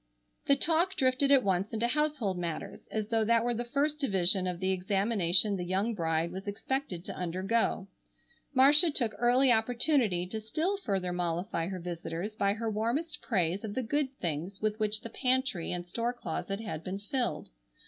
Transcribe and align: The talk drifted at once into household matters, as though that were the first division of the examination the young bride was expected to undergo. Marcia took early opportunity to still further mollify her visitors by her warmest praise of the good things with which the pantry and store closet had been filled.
The 0.47 0.55
talk 0.55 0.95
drifted 0.95 1.29
at 1.29 1.43
once 1.43 1.71
into 1.73 1.87
household 1.87 2.35
matters, 2.35 2.87
as 2.89 3.09
though 3.09 3.23
that 3.23 3.45
were 3.45 3.53
the 3.53 3.63
first 3.65 3.99
division 3.99 4.47
of 4.47 4.59
the 4.59 4.71
examination 4.71 5.57
the 5.57 5.63
young 5.63 5.93
bride 5.93 6.31
was 6.31 6.47
expected 6.47 7.05
to 7.05 7.15
undergo. 7.15 7.87
Marcia 8.51 8.89
took 8.89 9.13
early 9.19 9.51
opportunity 9.51 10.25
to 10.25 10.41
still 10.41 10.77
further 10.77 11.13
mollify 11.13 11.67
her 11.67 11.79
visitors 11.79 12.33
by 12.33 12.53
her 12.53 12.67
warmest 12.67 13.21
praise 13.21 13.63
of 13.63 13.75
the 13.75 13.83
good 13.83 14.11
things 14.17 14.59
with 14.59 14.79
which 14.79 15.01
the 15.01 15.09
pantry 15.11 15.71
and 15.71 15.85
store 15.85 16.13
closet 16.13 16.61
had 16.61 16.83
been 16.83 16.97
filled. 16.97 17.51